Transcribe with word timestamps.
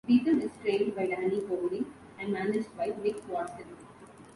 Betham 0.07 0.41
is 0.41 0.49
trained 0.63 0.95
by 0.95 1.05
Danny 1.05 1.41
Codling 1.41 1.85
and 2.17 2.33
managed 2.33 2.75
by 2.75 2.87
Mick 2.87 3.23
Watson. 3.27 3.67